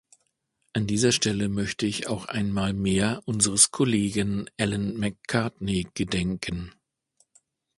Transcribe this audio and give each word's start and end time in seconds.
An 0.73 0.87
dieser 0.87 1.11
Stelle 1.11 1.47
möchte 1.47 1.85
ich 1.85 2.07
auch 2.07 2.25
einmal 2.25 2.73
mehr 2.73 3.21
unseres 3.25 3.69
Kollegen 3.69 4.49
Allan 4.59 4.95
Macartney 4.97 5.85
gedenken. 5.93 6.73